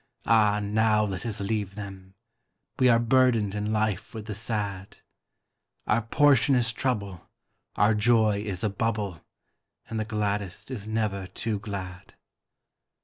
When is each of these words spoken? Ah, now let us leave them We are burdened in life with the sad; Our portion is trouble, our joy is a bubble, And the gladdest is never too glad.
Ah, 0.25 0.59
now 0.59 1.05
let 1.05 1.27
us 1.27 1.39
leave 1.39 1.75
them 1.75 2.15
We 2.79 2.89
are 2.89 2.97
burdened 2.97 3.53
in 3.53 3.71
life 3.71 4.15
with 4.15 4.25
the 4.25 4.33
sad; 4.33 4.97
Our 5.85 6.01
portion 6.01 6.55
is 6.55 6.73
trouble, 6.73 7.29
our 7.75 7.93
joy 7.93 8.39
is 8.41 8.63
a 8.63 8.69
bubble, 8.71 9.21
And 9.87 9.99
the 9.99 10.05
gladdest 10.05 10.71
is 10.71 10.87
never 10.87 11.27
too 11.27 11.59
glad. 11.59 12.15